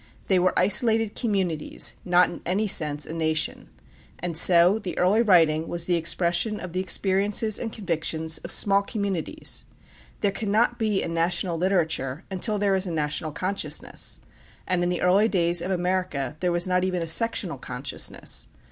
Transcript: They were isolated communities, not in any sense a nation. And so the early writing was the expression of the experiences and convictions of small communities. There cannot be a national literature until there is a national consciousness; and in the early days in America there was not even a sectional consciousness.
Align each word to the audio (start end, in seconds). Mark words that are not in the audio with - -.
They 0.29 0.39
were 0.39 0.57
isolated 0.57 1.13
communities, 1.13 1.93
not 2.03 2.27
in 2.27 2.41
any 2.43 2.65
sense 2.65 3.05
a 3.05 3.13
nation. 3.13 3.69
And 4.17 4.35
so 4.35 4.79
the 4.79 4.97
early 4.97 5.21
writing 5.21 5.67
was 5.67 5.85
the 5.85 5.93
expression 5.93 6.59
of 6.59 6.73
the 6.73 6.79
experiences 6.79 7.59
and 7.59 7.71
convictions 7.71 8.39
of 8.39 8.51
small 8.51 8.81
communities. 8.81 9.65
There 10.21 10.31
cannot 10.31 10.79
be 10.79 11.03
a 11.03 11.07
national 11.07 11.59
literature 11.59 12.23
until 12.31 12.57
there 12.57 12.73
is 12.73 12.87
a 12.87 12.91
national 12.91 13.31
consciousness; 13.33 14.21
and 14.65 14.81
in 14.81 14.89
the 14.89 15.01
early 15.03 15.27
days 15.27 15.61
in 15.61 15.69
America 15.69 16.35
there 16.39 16.51
was 16.51 16.65
not 16.65 16.83
even 16.83 17.03
a 17.03 17.07
sectional 17.07 17.59
consciousness. 17.59 18.47